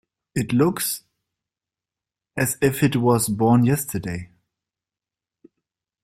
[0.33, 1.03] It looks
[2.35, 4.31] as if it was born yesterday.